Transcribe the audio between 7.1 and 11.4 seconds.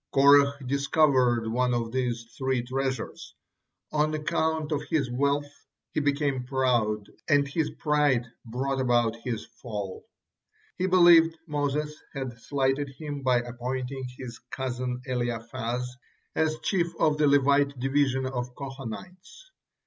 and his pride brought about his fall. He believed